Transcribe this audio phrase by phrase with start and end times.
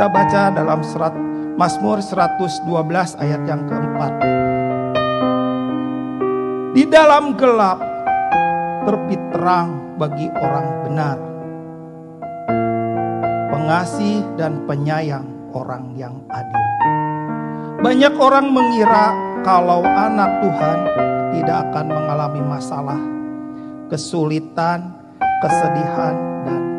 [0.00, 1.12] Kita baca dalam surat
[1.60, 4.12] Mazmur 112 ayat yang keempat.
[6.72, 7.76] Di dalam gelap
[8.88, 11.20] terbit terang bagi orang benar.
[13.52, 16.64] Pengasih dan penyayang orang yang adil.
[17.84, 19.12] Banyak orang mengira
[19.44, 20.78] kalau anak Tuhan
[21.36, 23.00] tidak akan mengalami masalah,
[23.92, 24.96] kesulitan,
[25.44, 26.16] kesedihan,
[26.48, 26.69] dan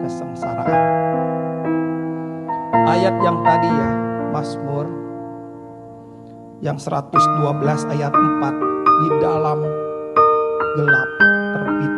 [3.12, 3.92] Ayat yang tadi ya,
[4.32, 4.88] Mazmur
[6.64, 8.56] yang 112 ayat 4
[9.04, 9.60] di dalam
[10.80, 11.10] gelap
[11.52, 11.94] terbit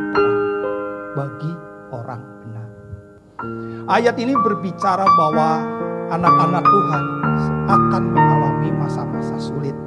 [1.14, 1.52] bagi
[1.94, 2.68] orang benar.
[3.94, 5.62] Ayat ini berbicara bahwa
[6.18, 7.04] anak-anak Tuhan
[7.70, 9.78] akan mengalami masa-masa sulit,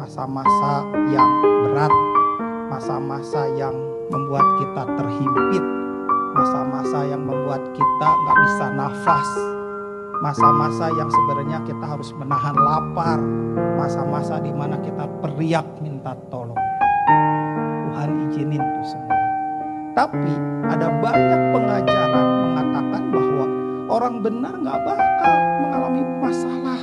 [0.00, 0.80] masa-masa
[1.12, 1.30] yang
[1.68, 1.92] berat,
[2.72, 3.76] masa-masa yang
[4.08, 5.64] membuat kita terhimpit,
[6.32, 9.30] masa-masa yang membuat kita nggak bisa nafas,
[10.24, 13.20] masa-masa yang sebenarnya kita harus menahan lapar,
[13.76, 16.56] masa-masa di mana kita periak minta tolong.
[17.90, 19.18] Tuhan izinin itu semua.
[19.96, 20.32] Tapi
[20.68, 23.46] ada banyak pengajaran mengatakan bahwa
[23.88, 26.80] orang benar nggak bakal mengalami masalah.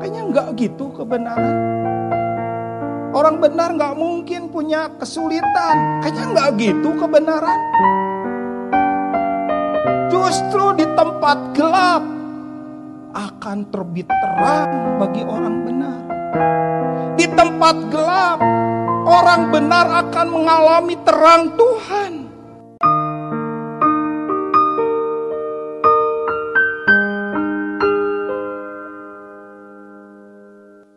[0.00, 1.56] Kayaknya nggak gitu kebenaran.
[3.12, 6.00] Orang benar nggak mungkin punya kesulitan.
[6.00, 7.60] Kayaknya nggak gitu kebenaran.
[10.08, 10.86] Justru di
[11.22, 12.02] tempat gelap
[13.14, 15.98] akan terbit terang bagi orang benar.
[17.14, 18.42] Di tempat gelap
[19.06, 22.12] orang benar akan mengalami terang Tuhan.